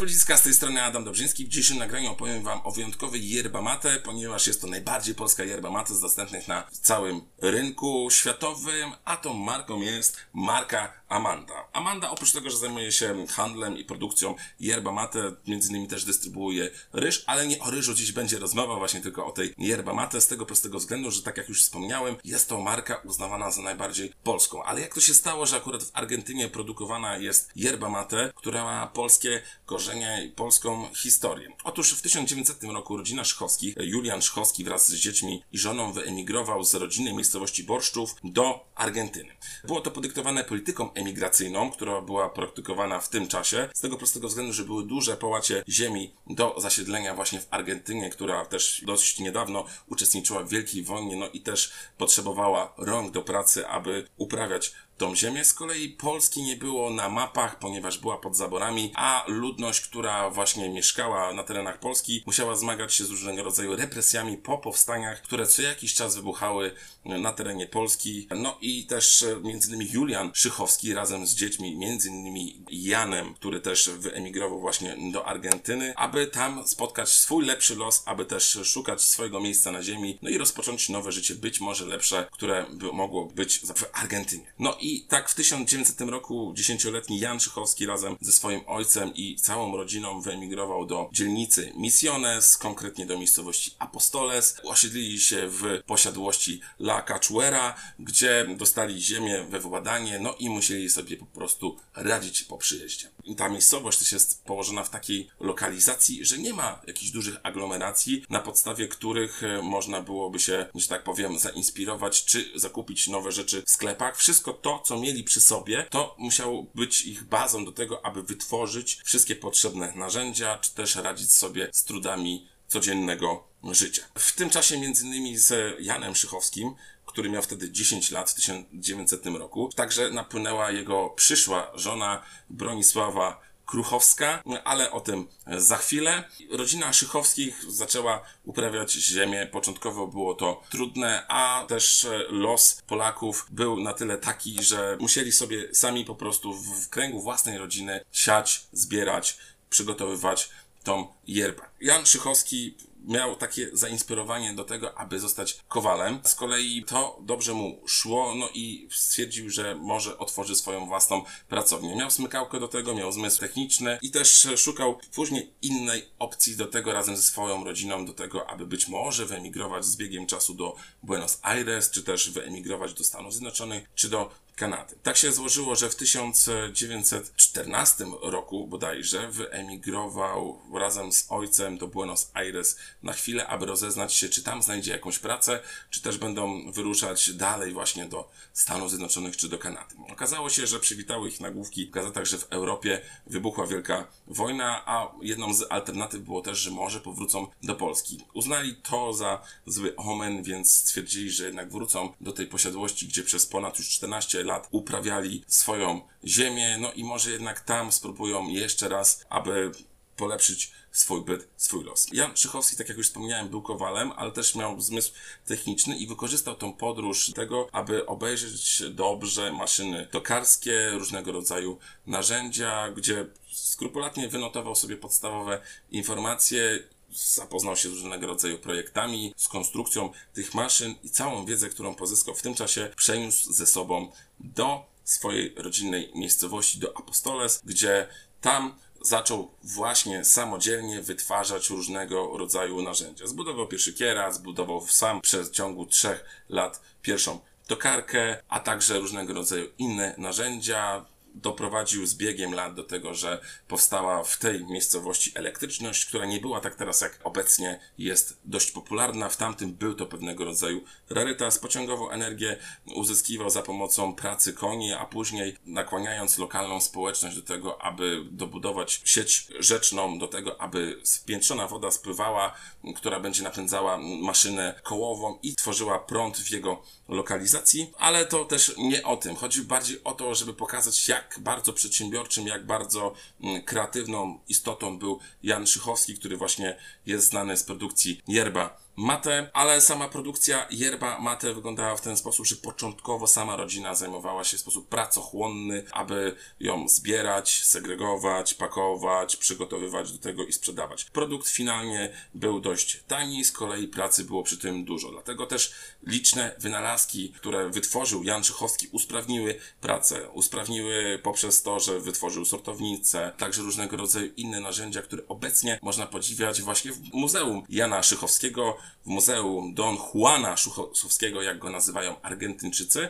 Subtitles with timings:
[0.00, 1.44] Ludziska, z tej strony Adam Dobrzyński.
[1.44, 5.70] W dzisiejszym nagraniu opowiem Wam o wyjątkowej yerba mate, ponieważ jest to najbardziej polska yerba
[5.70, 11.68] mate z dostępnych na całym rynku światowym, a tą marką jest marka Amanda.
[11.72, 16.70] Amanda oprócz tego, że zajmuje się handlem i produkcją yerba mate, między innymi też dystrybuuje
[16.92, 20.26] ryż, ale nie o ryżu dziś będzie rozmowa, właśnie tylko o tej yerba mate, z
[20.26, 24.62] tego prostego względu, że tak jak już wspomniałem, jest to marka uznawana za najbardziej polską.
[24.62, 28.86] Ale jak to się stało, że akurat w Argentynie produkowana jest yerba mate, która ma
[28.86, 31.48] polskie korzenie i polską historię.
[31.64, 36.74] Otóż w 1900 roku rodzina Szchowskich, Julian Szchowski wraz z dziećmi i żoną wyemigrował z
[36.74, 39.36] rodzinnej miejscowości Borszczów do Argentyny.
[39.64, 44.52] Było to podyktowane polityką emigracyjną, która była praktykowana w tym czasie, z tego prostego względu,
[44.52, 50.42] że były duże połacie ziemi do zasiedlenia właśnie w Argentynie, która też dość niedawno uczestniczyła
[50.42, 55.44] w Wielkiej Wojnie, no i też potrzebowała rąk do pracy, aby uprawiać tą ziemię.
[55.44, 60.68] Z kolei Polski nie było na mapach, ponieważ była pod zaborami, a ludność, która właśnie
[60.68, 65.62] mieszkała na terenach Polski, musiała zmagać się z różnego rodzaju represjami po powstaniach, które co
[65.62, 66.72] jakiś czas wybuchały
[67.04, 68.28] na terenie Polski.
[68.30, 74.60] No i też e, innymi Julian Szychowski razem z dziećmi, innymi Janem, który też wyemigrował
[74.60, 79.82] właśnie do Argentyny, aby tam spotkać swój lepszy los, aby też szukać swojego miejsca na
[79.82, 84.52] ziemi, no i rozpocząć nowe życie, być może lepsze, które by mogło być w Argentynie.
[84.58, 89.36] No i i tak w 1900 roku dziesięcioletni Jan Szychowski razem ze swoim ojcem i
[89.36, 94.60] całą rodziną wyemigrował do dzielnicy Misiones, konkretnie do miejscowości Apostoles.
[94.64, 101.16] Osiedlili się w posiadłości La Cachuera, gdzie dostali ziemię we władanie, no i musieli sobie
[101.16, 103.08] po prostu radzić po przyjeździe.
[103.36, 108.40] Ta miejscowość też jest położona w takiej lokalizacji, że nie ma jakichś dużych aglomeracji, na
[108.40, 113.70] podstawie których e, można byłoby się, że tak powiem, zainspirować czy zakupić nowe rzeczy w
[113.70, 114.16] sklepach.
[114.16, 119.00] Wszystko to co mieli przy sobie, to musiało być ich bazą do tego, aby wytworzyć
[119.04, 124.02] wszystkie potrzebne narzędzia, czy też radzić sobie z trudami codziennego życia.
[124.18, 126.74] W tym czasie między innymi z Janem Szychowskim
[127.08, 129.70] który miał wtedy 10 lat w 1900 roku.
[129.76, 136.24] Także napłynęła jego przyszła żona Bronisława Kruchowska, ale o tym za chwilę.
[136.50, 139.46] Rodzina Szychowskich zaczęła uprawiać ziemię.
[139.52, 145.74] Początkowo było to trudne, a też los Polaków był na tyle taki, że musieli sobie
[145.74, 149.38] sami po prostu w kręgu własnej rodziny siać, zbierać,
[149.70, 150.50] przygotowywać
[150.84, 151.62] tą yerbę.
[151.80, 156.20] Jan Szychowski miał takie zainspirowanie do tego, aby zostać kowalem.
[156.24, 161.96] Z kolei to dobrze mu szło, no i stwierdził, że może otworzy swoją własną pracownię.
[161.96, 166.92] Miał smykałkę do tego, miał zmysł techniczny i też szukał później innej opcji do tego
[166.92, 171.38] razem ze swoją rodziną, do tego, aby być może wyemigrować z biegiem czasu do Buenos
[171.42, 174.96] Aires, czy też wyemigrować do Stanów Zjednoczonych, czy do Kanady.
[175.02, 182.76] Tak się złożyło, że w 1914 roku bodajże wyemigrował razem z ojcem do Buenos Aires
[183.02, 185.60] na chwilę, aby rozeznać się, czy tam znajdzie jakąś pracę,
[185.90, 189.94] czy też będą wyruszać dalej właśnie do Stanów Zjednoczonych czy do Kanady.
[190.12, 195.12] Okazało się, że przywitały ich nagłówki w gazetach, że w Europie wybuchła wielka wojna, a
[195.22, 198.24] jedną z alternatyw było też, że może powrócą do Polski.
[198.34, 203.46] Uznali to za zły omen, więc stwierdzili, że jednak wrócą do tej posiadłości, gdzie przez
[203.46, 209.24] ponad już 14 lat uprawiali swoją ziemię, no i może jednak tam spróbują jeszcze raz,
[209.28, 209.72] aby
[210.16, 212.06] polepszyć swój byt, swój los.
[212.12, 215.12] Jan Szychowski, tak jak już wspomniałem, był kowalem, ale też miał zmysł
[215.46, 223.26] techniczny i wykorzystał tą podróż tego, aby obejrzeć dobrze maszyny tokarskie, różnego rodzaju narzędzia, gdzie
[223.52, 225.60] skrupulatnie wynotował sobie podstawowe
[225.90, 226.78] informacje
[227.10, 232.34] zapoznał się z różnego rodzaju projektami, z konstrukcją tych maszyn i całą wiedzę, którą pozyskał
[232.34, 238.08] w tym czasie, przeniósł ze sobą do swojej rodzinnej miejscowości, do Apostoles, gdzie
[238.40, 243.26] tam zaczął właśnie samodzielnie wytwarzać różnego rodzaju narzędzia.
[243.26, 249.68] Zbudował pierwszy kierat, zbudował sam przez ciągu trzech lat pierwszą tokarkę, a także różnego rodzaju
[249.78, 251.04] inne narzędzia,
[251.34, 256.60] doprowadził z biegiem lat do tego, że powstała w tej miejscowości elektryczność, która nie była
[256.60, 259.28] tak teraz jak obecnie jest dość popularna.
[259.28, 261.58] W tamtym był to pewnego rodzaju rarytas.
[261.58, 262.56] Pociągową energię
[262.94, 269.46] uzyskiwał za pomocą pracy koni, a później nakłaniając lokalną społeczność do tego, aby dobudować sieć
[269.58, 272.54] rzeczną, do tego, aby spiętrzona woda spływała,
[272.96, 279.02] która będzie napędzała maszynę kołową i tworzyła prąd w jego lokalizacji, ale to też nie
[279.02, 279.36] o tym.
[279.36, 285.20] Chodzi bardziej o to, żeby pokazać, jak bardzo przedsiębiorczym, jak bardzo mm, kreatywną istotą był
[285.42, 291.54] Jan Szychowski, który właśnie jest znany z produkcji yerba mate, ale sama produkcja yerba mate
[291.54, 296.88] wyglądała w ten sposób, że początkowo sama rodzina zajmowała się w sposób pracochłonny, aby ją
[296.88, 301.04] zbierać, segregować, pakować, przygotowywać do tego i sprzedawać.
[301.04, 305.10] Produkt finalnie był dość tani, z kolei pracy było przy tym dużo.
[305.10, 305.72] Dlatego też
[306.02, 310.30] liczne wynalazki, które wytworzył Jan Szychowski, usprawniły pracę.
[310.30, 316.62] Usprawniły poprzez to, że wytworzył sortownicę, także różnego rodzaju inne narzędzia, które obecnie można podziwiać
[316.62, 323.08] właśnie w Muzeum Jana Szychowskiego, w Muzeum Don Juana Szychowskiego, jak go nazywają Argentyńczycy,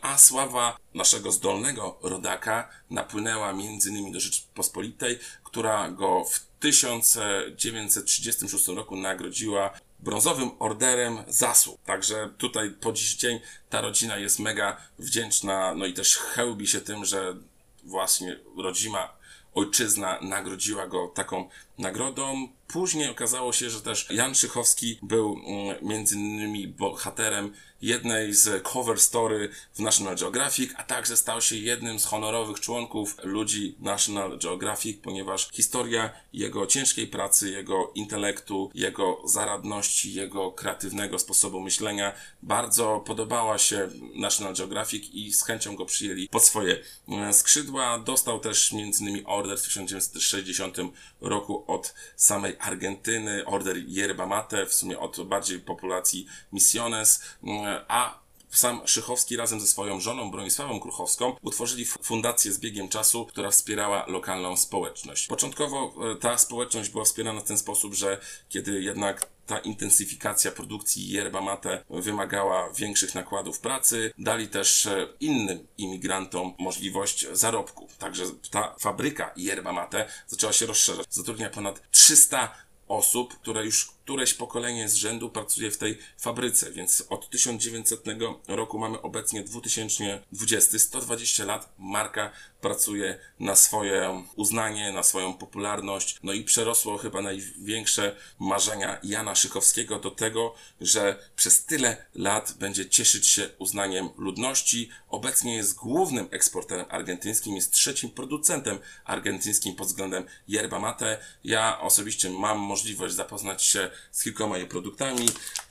[0.00, 9.70] a sława naszego zdolnego rodaka napłynęła innymi do Rzeczypospolitej, która go w 1936 roku nagrodziła
[9.98, 11.80] brązowym orderem zasług.
[11.84, 13.40] Także tutaj po dziś dzień
[13.70, 17.36] ta rodzina jest mega wdzięczna, no i też chełbi się tym, że
[17.84, 19.16] właśnie rodzima
[19.54, 22.48] ojczyzna nagrodziła go taką nagrodą.
[22.68, 27.52] Później okazało się, że też Jan Szychowski był mm, między innymi bohaterem
[27.82, 33.16] jednej z cover story w National Geographic, a także stał się jednym z honorowych członków
[33.22, 41.60] ludzi National Geographic, ponieważ historia jego ciężkiej pracy, jego intelektu, jego zaradności, jego kreatywnego sposobu
[41.60, 42.12] myślenia
[42.42, 47.98] bardzo podobała się National Geographic i z chęcią go przyjęli pod swoje mm, skrzydła.
[47.98, 50.76] Dostał też między innymi order w 1960
[51.20, 58.26] roku od samej Argentyny, order Yerba Mate, w sumie od bardziej populacji Misiones, mm, a
[58.50, 64.04] sam Szychowski razem ze swoją żoną Bronisławą Kruchowską utworzyli fundację z biegiem czasu, która wspierała
[64.06, 65.26] lokalną społeczność.
[65.26, 71.08] Początkowo e, ta społeczność była wspierana w ten sposób, że kiedy jednak ta intensyfikacja produkcji
[71.08, 77.88] yerba mate wymagała większych nakładów pracy, dali też e, innym imigrantom możliwość zarobku.
[77.98, 81.06] Także ta fabryka yerba mate zaczęła się rozszerzać.
[81.10, 82.54] Zatrudnia ponad 300
[82.88, 88.04] osób, które już któreś pokolenie z rzędu pracuje w tej fabryce, więc od 1900
[88.48, 92.30] roku mamy obecnie 2020, 120 lat marka
[92.60, 99.98] pracuje na swoje uznanie, na swoją popularność, no i przerosło chyba największe marzenia Jana Szychowskiego
[99.98, 104.90] do tego, że przez tyle lat będzie cieszyć się uznaniem ludności.
[105.08, 111.18] Obecnie jest głównym eksporterem argentyńskim, jest trzecim producentem argentyńskim pod względem yerba mate.
[111.44, 115.26] Ja osobiście mam możliwość zapoznać się z kilkoma jej produktami.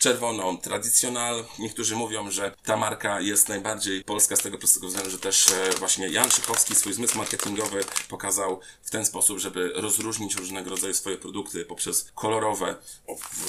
[0.06, 1.46] Czerwoną Traditional.
[1.60, 5.70] Niektórzy mówią, że ta marka jest najbardziej polska z tego prostego względu, że też e,
[5.80, 11.18] właśnie Jan Szykowski swój zmysł marketingowy pokazał w ten sposób, żeby rozróżnić różnego rodzaju swoje
[11.18, 12.76] produkty poprzez kolorowe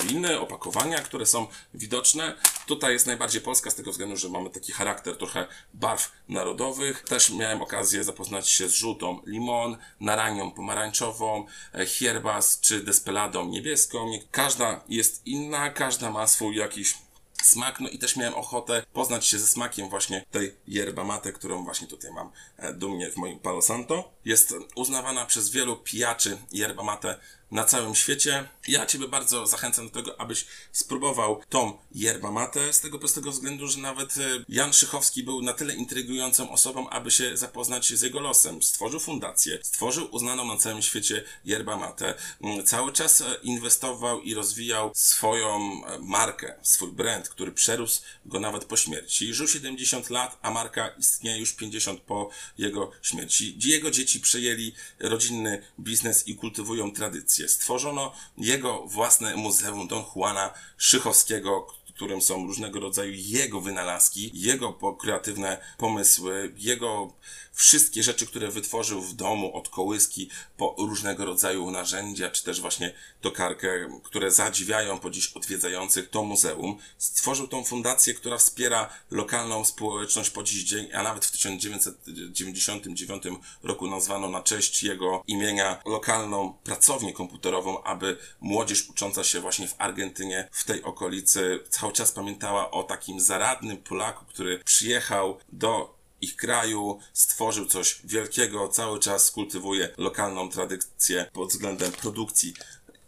[0.04, 2.36] winy, opakowania, które są widoczne.
[2.66, 7.02] Tutaj jest najbardziej polska z tego względu, że mamy taki charakter trochę barw narodowych.
[7.02, 14.10] Też miałem okazję zapoznać się z żółtą limon, naranią pomarańczową, e, hierbas czy despeladą niebieską.
[14.30, 16.94] Każda jest inna, każda ma swój jakiś
[17.42, 21.64] smak, no i też miałem ochotę poznać się ze smakiem właśnie tej yerba mate, którą
[21.64, 24.12] właśnie tutaj mam e, dumnie w moim Palo Santo.
[24.24, 27.18] Jest uznawana przez wielu pijaczy yerba mate
[27.50, 28.48] na całym świecie.
[28.68, 33.68] Ja Ciebie bardzo zachęcam do tego, abyś spróbował tą yerba mate z tego prostego względu,
[33.68, 38.20] że nawet e, Jan Szychowski był na tyle intrygującą osobą, aby się zapoznać z jego
[38.20, 38.62] losem.
[38.62, 42.14] Stworzył fundację, stworzył uznaną na całym świecie yerba mate.
[42.40, 48.40] Mm, cały czas e, inwestował i rozwijał swoją e, markę, swój brand, który przerósł go
[48.40, 49.34] nawet po śmierci.
[49.34, 53.58] Żył 70 lat, a marka istnieje już 50 po jego śmierci.
[53.64, 57.35] Jego dzieci przejęli rodzinny biznes i kultywują tradycję.
[57.48, 61.66] Stworzono jego własne muzeum Don Juana Szychowskiego,
[61.96, 67.12] którym są różnego rodzaju jego wynalazki, jego kreatywne pomysły, jego
[67.56, 72.94] wszystkie rzeczy, które wytworzył w domu, od kołyski po różnego rodzaju narzędzia, czy też właśnie
[73.20, 76.78] tokarkę, które zadziwiają po dziś odwiedzających to muzeum.
[76.98, 83.22] Stworzył tą fundację, która wspiera lokalną społeczność po dziś dzień, a nawet w 1999
[83.62, 89.74] roku nazwano na cześć jego imienia lokalną pracownię komputerową, aby młodzież ucząca się właśnie w
[89.78, 96.36] Argentynie, w tej okolicy, cały czas pamiętała o takim zaradnym Polaku, który przyjechał do ich
[96.36, 102.54] kraju, stworzył coś wielkiego, cały czas kultywuje lokalną tradycję pod względem produkcji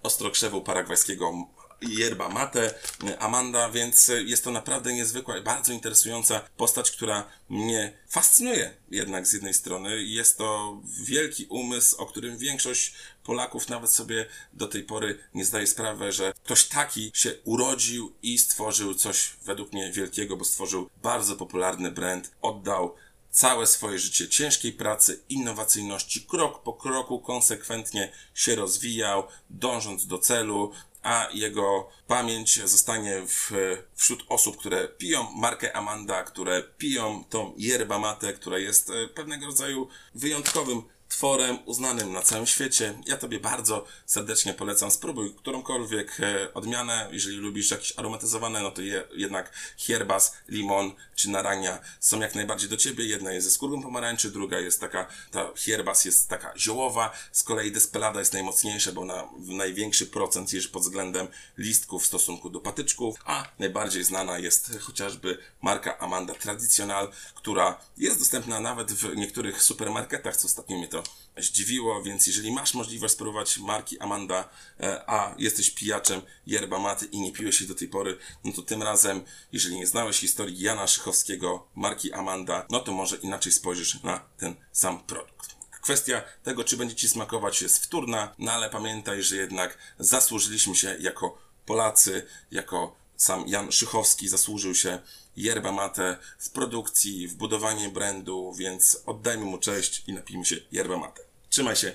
[0.02, 1.32] ostrokrzewu paragwajskiego
[1.80, 2.74] yerba mate
[3.18, 9.32] Amanda, więc jest to naprawdę niezwykła i bardzo interesująca postać, która mnie fascynuje jednak z
[9.32, 10.02] jednej strony.
[10.02, 12.94] Jest to wielki umysł, o którym większość
[13.24, 18.38] Polaków nawet sobie do tej pory nie zdaje sprawy, że ktoś taki się urodził i
[18.38, 22.94] stworzył coś według mnie wielkiego, bo stworzył bardzo popularny brand, oddał
[23.30, 30.72] całe swoje życie ciężkiej pracy, innowacyjności, krok po kroku konsekwentnie się rozwijał, dążąc do celu,
[31.08, 33.52] a jego pamięć zostanie w,
[33.94, 39.46] wśród osób, które piją markę Amanda, które piją tą yerba mate, która jest e, pewnego
[39.46, 42.94] rodzaju wyjątkowym tworem uznanym na całym świecie.
[43.06, 44.90] Ja Tobie bardzo serdecznie polecam.
[44.90, 47.08] Spróbuj którąkolwiek e, odmianę.
[47.12, 52.68] Jeżeli lubisz jakieś aromatyzowane, no to je, jednak hierbas, limon czy narania są jak najbardziej
[52.68, 53.04] do Ciebie.
[53.04, 57.12] Jedna jest ze skórką pomarańczy, druga jest taka, ta hierbas jest taka ziołowa.
[57.32, 62.50] Z kolei despelada jest najmocniejsza, bo na największy procent jest pod względem listków w stosunku
[62.50, 69.16] do patyczków, a najbardziej znana jest chociażby marka Amanda Traditional, która jest dostępna nawet w
[69.16, 70.97] niektórych supermarketach, co ostatnio mnie to
[71.36, 74.48] zdziwiło, więc jeżeli masz możliwość spróbować marki Amanda,
[74.80, 78.62] e, a jesteś pijaczem yerba maty i nie piłeś jej do tej pory, no to
[78.62, 84.02] tym razem, jeżeli nie znałeś historii Jana Szychowskiego, marki Amanda, no to może inaczej spojrzysz
[84.02, 85.58] na ten sam produkt.
[85.80, 90.96] Kwestia tego, czy będzie Ci smakować jest wtórna, no ale pamiętaj, że jednak zasłużyliśmy się
[91.00, 94.98] jako Polacy, jako sam Jan Szychowski zasłużył się
[95.42, 100.96] yerba mate w produkcji, w budowanie brandu, więc oddajmy mu cześć i napijmy się yerba
[100.96, 101.22] mate.
[101.48, 101.94] Trzymaj się,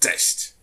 [0.00, 0.54] cześć!